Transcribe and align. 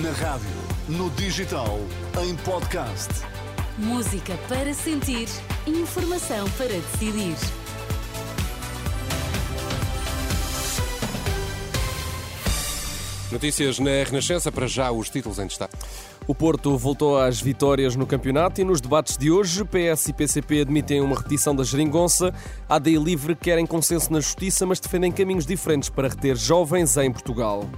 Na 0.00 0.10
rádio, 0.12 0.48
no 0.88 1.10
digital, 1.10 1.78
em 2.24 2.34
podcast. 2.36 3.10
Música 3.76 4.38
para 4.48 4.72
sentir, 4.72 5.28
informação 5.66 6.48
para 6.52 6.68
decidir. 6.68 7.36
Notícias 13.30 13.78
na 13.78 13.90
Renascença, 14.02 14.50
para 14.50 14.66
já 14.66 14.90
os 14.90 15.10
títulos 15.10 15.38
em 15.38 15.46
destaque. 15.46 15.76
O 16.26 16.34
Porto 16.34 16.78
voltou 16.78 17.18
às 17.18 17.38
vitórias 17.38 17.94
no 17.94 18.06
campeonato 18.06 18.62
e 18.62 18.64
nos 18.64 18.80
debates 18.80 19.18
de 19.18 19.30
hoje, 19.30 19.62
PS 19.62 20.08
e 20.08 20.12
PCP 20.14 20.62
admitem 20.62 21.02
uma 21.02 21.16
repetição 21.16 21.54
da 21.54 21.64
geringonça. 21.64 22.32
A 22.66 22.76
AD 22.76 22.96
Livre 22.96 23.36
querem 23.36 23.66
consenso 23.66 24.10
na 24.10 24.20
justiça, 24.20 24.64
mas 24.64 24.80
defendem 24.80 25.12
caminhos 25.12 25.44
diferentes 25.44 25.90
para 25.90 26.08
reter 26.08 26.34
jovens 26.34 26.96
em 26.96 27.12
Portugal. 27.12 27.68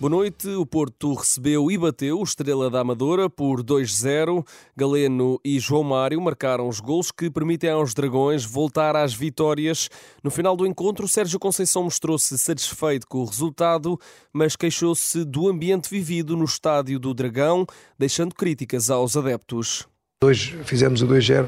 Boa 0.00 0.08
noite. 0.08 0.48
O 0.48 0.64
Porto 0.64 1.12
recebeu 1.12 1.70
e 1.70 1.76
bateu 1.76 2.20
o 2.20 2.22
Estrela 2.22 2.70
da 2.70 2.80
Amadora 2.80 3.28
por 3.28 3.62
2-0. 3.62 4.42
Galeno 4.74 5.38
e 5.44 5.60
João 5.60 5.82
Mário 5.82 6.18
marcaram 6.18 6.66
os 6.66 6.80
gols 6.80 7.12
que 7.12 7.30
permitem 7.30 7.68
aos 7.68 7.92
Dragões 7.92 8.42
voltar 8.42 8.96
às 8.96 9.12
vitórias. 9.12 9.90
No 10.24 10.30
final 10.30 10.56
do 10.56 10.66
encontro, 10.66 11.06
Sérgio 11.06 11.38
Conceição 11.38 11.82
mostrou-se 11.82 12.38
satisfeito 12.38 13.06
com 13.06 13.18
o 13.18 13.26
resultado, 13.26 14.00
mas 14.32 14.56
queixou-se 14.56 15.22
do 15.22 15.50
ambiente 15.50 15.90
vivido 15.90 16.34
no 16.34 16.46
estádio 16.46 16.98
do 16.98 17.12
Dragão, 17.12 17.66
deixando 17.98 18.34
críticas 18.34 18.88
aos 18.88 19.18
adeptos. 19.18 19.86
Hoje 20.24 20.56
fizemos 20.64 21.02
o 21.02 21.06
2-0 21.06 21.46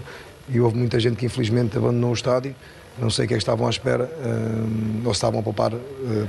e 0.50 0.60
houve 0.60 0.76
muita 0.76 1.00
gente 1.00 1.16
que 1.16 1.24
infelizmente 1.24 1.78
abandonou 1.78 2.10
o 2.10 2.14
estádio. 2.14 2.54
Não 2.98 3.08
sei 3.08 3.24
o 3.24 3.28
que 3.28 3.34
é 3.34 3.36
que 3.36 3.42
estavam 3.42 3.66
à 3.66 3.70
espera, 3.70 4.04
uh, 4.04 5.06
ou 5.06 5.14
se 5.14 5.18
estavam 5.18 5.40
a 5.40 5.42
poupar 5.42 5.72
uh, 5.72 5.80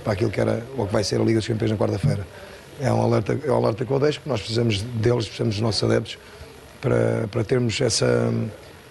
para 0.03 0.13
aquilo 0.13 0.31
que 0.31 0.39
era 0.39 0.65
ou 0.77 0.87
que 0.87 0.93
vai 0.93 1.03
ser 1.03 1.19
a 1.19 1.23
Liga 1.23 1.39
dos 1.39 1.47
Campeões 1.47 1.71
na 1.71 1.77
quarta-feira. 1.77 2.25
É 2.79 2.91
um 2.91 3.01
alerta, 3.01 3.37
é 3.45 3.51
um 3.51 3.55
alerta 3.55 3.85
que 3.85 3.91
eu 3.91 3.99
deixo, 3.99 4.19
porque 4.19 4.29
nós 4.29 4.39
precisamos 4.39 4.81
deles, 4.81 5.25
precisamos 5.25 5.55
dos 5.55 5.61
nossos 5.61 5.83
adeptos 5.83 6.17
para, 6.81 7.27
para 7.29 7.43
termos 7.43 7.79
essa, 7.81 8.33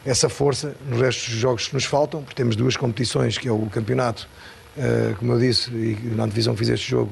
essa 0.04 0.28
força 0.28 0.74
nos 0.88 1.00
restos 1.00 1.30
dos 1.30 1.38
jogos 1.38 1.68
que 1.68 1.74
nos 1.74 1.84
faltam, 1.84 2.22
porque 2.22 2.36
temos 2.36 2.56
duas 2.56 2.76
competições, 2.76 3.38
que 3.38 3.48
é 3.48 3.52
o 3.52 3.66
campeonato, 3.66 4.28
uh, 4.76 5.16
como 5.16 5.32
eu 5.32 5.40
disse, 5.40 5.70
e 5.70 5.98
na 6.14 6.26
divisão 6.26 6.54
fiz 6.54 6.68
este 6.68 6.90
jogo, 6.90 7.10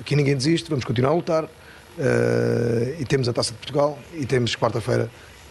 aqui 0.00 0.14
ninguém 0.14 0.36
desiste, 0.36 0.70
vamos 0.70 0.84
continuar 0.84 1.10
a 1.10 1.14
lutar, 1.14 1.48
e 3.00 3.04
temos 3.06 3.28
a 3.28 3.32
Taça 3.32 3.50
de 3.50 3.58
Portugal, 3.58 3.98
e 4.14 4.24
temos 4.24 4.54
quarta-feira 4.54 5.10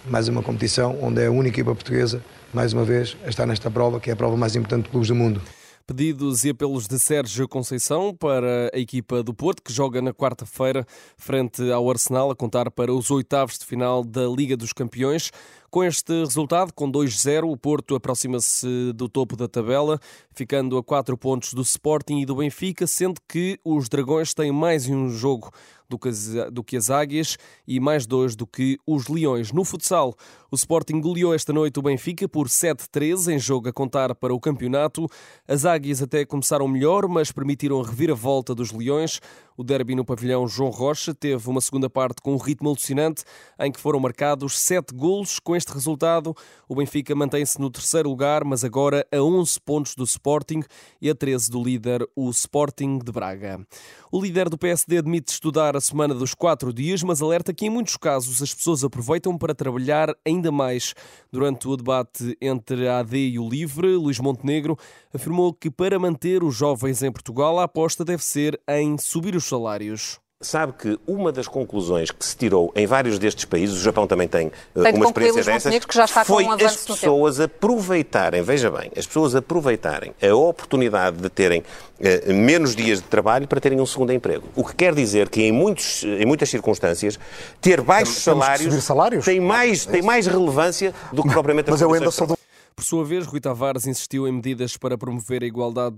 mais 0.09 0.27
uma 0.27 0.41
competição 0.41 0.97
onde 1.01 1.21
é 1.21 1.27
a 1.27 1.31
única 1.31 1.59
equipa 1.59 1.75
portuguesa, 1.75 2.23
mais 2.53 2.73
uma 2.73 2.83
vez, 2.83 3.17
a 3.25 3.29
estar 3.29 3.45
nesta 3.45 3.69
prova, 3.69 3.99
que 3.99 4.09
é 4.09 4.13
a 4.13 4.15
prova 4.15 4.37
mais 4.37 4.55
importante 4.55 4.85
de 4.85 4.89
clubes 4.89 5.09
do 5.09 5.15
mundo. 5.15 5.41
Pedidos 5.85 6.43
e 6.43 6.49
apelos 6.49 6.85
de 6.85 6.99
Sérgio 6.99 7.47
Conceição 7.47 8.13
para 8.13 8.69
a 8.73 8.77
equipa 8.77 9.23
do 9.23 9.33
Porto, 9.33 9.63
que 9.63 9.71
joga 9.71 10.01
na 10.01 10.13
quarta-feira 10.13 10.85
frente 11.15 11.71
ao 11.71 11.89
Arsenal, 11.89 12.29
a 12.29 12.35
contar 12.35 12.69
para 12.69 12.93
os 12.93 13.09
oitavos 13.09 13.57
de 13.57 13.65
final 13.65 14.03
da 14.03 14.27
Liga 14.27 14.57
dos 14.57 14.73
Campeões. 14.73 15.31
Com 15.77 15.83
este 15.83 16.11
resultado, 16.21 16.73
com 16.73 16.91
2-0, 16.91 17.51
o 17.51 17.55
Porto 17.55 17.93
aproxima-se 17.93 18.91
do 18.95 19.07
topo 19.07 19.35
da 19.35 19.47
tabela, 19.47 19.99
ficando 20.31 20.75
a 20.75 20.83
4 20.83 21.15
pontos 21.15 21.53
do 21.53 21.61
Sporting 21.61 22.17
e 22.17 22.25
do 22.25 22.37
Benfica, 22.37 22.87
sendo 22.87 23.21
que 23.29 23.59
os 23.63 23.87
Dragões 23.87 24.33
têm 24.33 24.51
mais 24.51 24.89
um 24.89 25.07
jogo 25.07 25.51
do 25.87 26.63
que, 26.63 26.75
as, 26.75 26.89
Águias 26.89 27.37
e 27.67 27.79
mais 27.79 28.05
dois 28.05 28.35
do 28.35 28.45
que 28.45 28.77
os 28.85 29.07
Leões. 29.07 29.51
No 29.51 29.63
futsal, 29.63 30.15
o 30.51 30.55
Sporting 30.55 30.99
goleou 30.99 31.33
esta 31.33 31.53
noite 31.53 31.79
o 31.79 31.81
Benfica 31.81 32.27
por 32.27 32.47
7-13 32.47 33.35
em 33.35 33.39
jogo 33.39 33.69
a 33.69 33.73
contar 33.73 34.13
para 34.15 34.33
o 34.33 34.39
campeonato. 34.39 35.07
As 35.47 35.63
Águias 35.63 36.01
até 36.01 36.25
começaram 36.25 36.67
melhor, 36.67 37.07
mas 37.07 37.31
permitiram 37.31 37.79
a 37.79 37.85
reviravolta 37.85 38.53
dos 38.53 38.71
Leões. 38.71 39.21
O 39.57 39.63
derby 39.63 39.95
no 39.95 40.05
pavilhão 40.05 40.47
João 40.47 40.69
Rocha 40.69 41.15
teve 41.15 41.49
uma 41.49 41.59
segunda 41.59 41.89
parte 41.89 42.21
com 42.21 42.35
um 42.35 42.37
ritmo 42.37 42.69
alucinante, 42.69 43.23
em 43.59 43.71
que 43.71 43.79
foram 43.79 43.99
marcados 43.99 44.59
sete 44.59 44.93
golos. 44.93 45.39
Com 45.39 45.55
este 45.55 45.73
resultado, 45.73 46.35
o 46.69 46.75
Benfica 46.75 47.15
mantém-se 47.15 47.59
no 47.59 47.71
terceiro 47.71 48.07
lugar, 48.07 48.43
mas 48.43 48.63
agora 48.63 49.03
a 49.11 49.19
11 49.19 49.59
pontos 49.61 49.95
do 49.95 50.03
Sporting 50.03 50.61
e 51.01 51.09
a 51.09 51.15
13 51.15 51.49
do 51.49 51.63
líder, 51.63 52.07
o 52.15 52.29
Sporting 52.29 52.99
de 52.99 53.11
Braga. 53.11 53.65
O 54.11 54.21
líder 54.21 54.47
do 54.47 54.59
PSD 54.59 54.99
admite 54.99 55.31
estudar 55.31 55.75
a 55.75 55.81
semana 55.81 56.13
dos 56.13 56.35
quatro 56.35 56.71
dias, 56.71 57.01
mas 57.01 57.19
alerta 57.19 57.51
que 57.51 57.65
em 57.65 57.69
muitos 57.69 57.97
casos 57.97 58.43
as 58.43 58.53
pessoas 58.53 58.83
aproveitam 58.83 59.35
para 59.39 59.55
trabalhar 59.55 60.15
ainda 60.23 60.51
mais. 60.51 60.93
Durante 61.31 61.67
o 61.67 61.75
debate 61.75 62.37
entre 62.39 62.87
a 62.87 62.99
AD 62.99 63.17
e 63.17 63.39
o 63.39 63.49
LIVRE, 63.49 63.95
Luís 63.95 64.19
Montenegro 64.19 64.77
afirmou 65.11 65.51
que 65.51 65.71
para 65.71 65.97
manter 65.97 66.43
os 66.43 66.55
jovens 66.55 67.01
em 67.01 67.11
Portugal 67.11 67.59
a 67.59 67.63
aposta 67.63 68.05
deve 68.05 68.23
ser 68.23 68.59
em 68.69 68.97
subir 68.99 69.35
os 69.35 69.46
salários. 69.47 70.19
Sabe 70.39 70.73
que 70.73 70.99
uma 71.07 71.31
das 71.31 71.47
conclusões 71.47 72.11
que 72.11 72.23
se 72.23 72.37
tirou 72.37 72.71
em 72.75 72.85
vários 72.85 73.17
destes 73.17 73.43
países, 73.43 73.75
o 73.75 73.81
Japão 73.81 74.05
também 74.05 74.27
tem, 74.27 74.51
uh, 74.75 74.83
tem 74.83 74.93
uma 74.93 75.05
experiência 75.05 75.43
dessas, 75.43 75.85
que 75.85 75.95
já 75.95 76.05
está 76.05 76.23
foi 76.23 76.43
um 76.43 76.51
as 76.51 76.85
pessoas 76.85 77.39
aproveitarem, 77.39 78.43
veja 78.43 78.69
bem, 78.69 78.91
as 78.95 79.07
pessoas 79.07 79.35
aproveitarem 79.35 80.13
a 80.21 80.35
oportunidade 80.35 81.17
de 81.17 81.27
terem 81.27 81.61
uh, 81.61 82.33
menos 82.35 82.75
dias 82.75 82.99
de 82.99 83.07
trabalho 83.07 83.47
para 83.47 83.59
terem 83.59 83.81
um 83.81 83.85
segundo 83.87 84.13
emprego. 84.13 84.47
O 84.55 84.63
que 84.63 84.75
quer 84.75 84.93
dizer 84.93 85.27
que 85.27 85.41
em, 85.41 85.51
muitos, 85.51 86.03
em 86.03 86.25
muitas 86.27 86.51
circunstâncias 86.51 87.17
ter 87.59 87.81
baixos 87.81 88.17
salários, 88.17 88.83
salários, 88.83 89.25
Tem, 89.25 89.39
mais, 89.39 89.87
tem 89.87 90.03
mais 90.03 90.27
relevância 90.27 90.93
do 91.11 91.23
que 91.23 91.29
propriamente 91.29 91.67
a 91.69 91.71
Mas 91.71 91.81
eu 91.81 91.91
ainda 91.91 92.11
sou 92.11 92.27
do 92.27 92.37
por 92.77 92.83
sua 92.83 93.03
vez, 93.03 93.25
Rui 93.25 93.39
Tavares 93.39 93.87
insistiu 93.87 94.27
em 94.27 94.31
medidas 94.31 94.77
para 94.77 94.95
promover 94.95 95.41
a 95.41 95.47
igualdade 95.47 95.95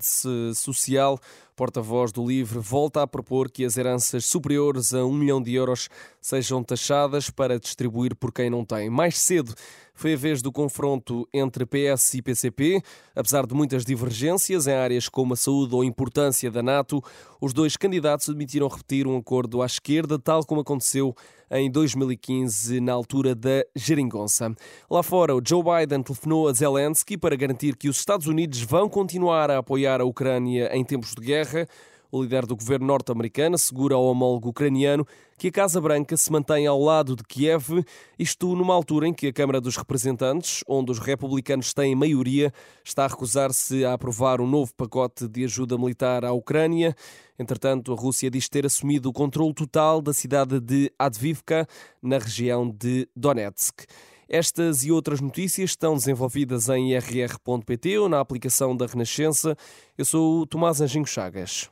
social. 0.56 1.20
Porta-voz 1.60 2.14
do 2.14 2.26
LIVRE 2.26 2.58
volta 2.58 3.02
a 3.02 3.08
propor 3.08 3.52
que 3.52 3.66
as 3.66 3.76
heranças 3.76 4.24
superiores 4.24 4.94
a 4.94 5.04
um 5.04 5.12
milhão 5.12 5.42
de 5.42 5.54
euros 5.54 5.90
sejam 6.22 6.64
taxadas 6.64 7.30
para 7.30 7.60
distribuir 7.60 8.16
por 8.16 8.32
quem 8.32 8.50
não 8.50 8.64
tem. 8.64 8.90
Mais 8.90 9.18
cedo, 9.18 9.54
foi 10.00 10.14
a 10.14 10.16
vez 10.16 10.42
do 10.42 10.50
confronto 10.50 11.28
entre 11.34 11.66
PS 11.66 12.14
e 12.14 12.22
PCP. 12.22 12.82
Apesar 13.14 13.46
de 13.46 13.54
muitas 13.54 13.84
divergências 13.84 14.66
em 14.66 14.72
áreas 14.72 15.10
como 15.10 15.34
a 15.34 15.36
saúde 15.36 15.76
ou 15.76 15.82
a 15.82 15.86
importância 15.86 16.50
da 16.50 16.64
NATO, 16.64 17.04
os 17.42 17.52
dois 17.52 17.76
candidatos 17.76 18.30
admitiram 18.30 18.70
repetir 18.70 19.06
um 19.06 19.18
acordo 19.18 19.62
à 19.62 19.66
esquerda, 19.66 20.18
tal 20.18 20.46
como 20.46 20.62
aconteceu 20.62 21.14
em 21.52 21.70
2015, 21.70 22.80
na 22.80 22.94
altura 22.94 23.36
da 23.36 23.66
geringonça. 23.76 24.56
Lá 24.90 25.04
fora, 25.04 25.36
o 25.36 25.42
Joe 25.46 25.64
Biden 25.64 26.04
telefonou 26.04 26.48
a 26.48 26.54
Zelensky 26.54 27.18
para 27.18 27.36
garantir 27.36 27.76
que 27.76 27.90
os 27.90 27.98
Estados 27.98 28.28
Unidos 28.28 28.62
vão 28.62 28.88
continuar 28.88 29.52
a 29.52 29.58
apoiar 29.58 30.00
a 30.00 30.06
Ucrânia 30.06 30.70
em 30.74 30.86
tempos 30.86 31.14
de 31.14 31.26
guerra. 31.50 31.68
O 32.12 32.24
líder 32.24 32.48
do 32.48 32.56
governo 32.56 32.88
norte-americano 32.88 33.54
assegura 33.54 33.94
ao 33.94 34.04
homólogo 34.06 34.50
ucraniano 34.50 35.06
que 35.38 35.50
a 35.50 35.52
Casa 35.52 35.80
Branca 35.80 36.18
se 36.18 36.32
mantém 36.32 36.66
ao 36.66 36.82
lado 36.82 37.16
de 37.16 37.24
Kiev, 37.24 37.86
isto 38.18 38.56
numa 38.56 38.74
altura 38.74 39.08
em 39.08 39.14
que 39.14 39.28
a 39.28 39.34
Câmara 39.34 39.62
dos 39.62 39.78
Representantes, 39.78 40.64
onde 40.68 40.92
os 40.92 40.98
republicanos 40.98 41.72
têm 41.72 41.94
maioria, 41.96 42.52
está 42.84 43.06
a 43.06 43.08
recusar-se 43.08 43.86
a 43.86 43.94
aprovar 43.94 44.42
um 44.42 44.48
novo 44.48 44.74
pacote 44.74 45.28
de 45.28 45.44
ajuda 45.44 45.78
militar 45.78 46.26
à 46.26 46.34
Ucrânia. 46.34 46.96
Entretanto, 47.38 47.94
a 47.94 47.96
Rússia 47.96 48.32
diz 48.32 48.50
ter 48.50 48.66
assumido 48.66 49.08
o 49.08 49.14
controle 49.14 49.54
total 49.54 50.02
da 50.02 50.12
cidade 50.12 50.60
de 50.60 50.92
Advivka, 50.98 51.68
na 52.02 52.18
região 52.18 52.68
de 52.68 53.08
Donetsk. 53.16 53.86
Estas 54.32 54.84
e 54.84 54.92
outras 54.92 55.20
notícias 55.20 55.72
estão 55.72 55.96
desenvolvidas 55.96 56.70
em 56.70 56.96
rr.pt 56.96 57.98
ou 57.98 58.08
na 58.08 58.20
aplicação 58.20 58.78
da 58.78 58.86
Renascença. 58.86 59.58
Eu 59.98 60.06
sou 60.06 60.42
o 60.42 60.46
Tomás 60.46 60.80
Anjinho 60.80 61.08
Chagas. 61.08 61.68